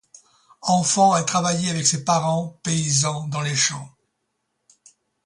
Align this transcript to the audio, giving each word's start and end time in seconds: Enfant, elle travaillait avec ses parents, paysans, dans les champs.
Enfant, 0.63 1.15
elle 1.15 1.25
travaillait 1.25 1.69
avec 1.69 1.85
ses 1.85 2.03
parents, 2.03 2.57
paysans, 2.63 3.27
dans 3.27 3.41
les 3.41 3.53
champs. 3.53 3.93